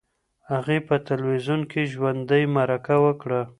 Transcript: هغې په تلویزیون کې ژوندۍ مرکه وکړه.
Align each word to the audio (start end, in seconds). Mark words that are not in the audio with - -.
هغې 0.51 0.77
په 0.87 0.95
تلویزیون 1.07 1.61
کې 1.71 1.89
ژوندۍ 1.93 2.43
مرکه 2.55 2.95
وکړه. 3.05 3.41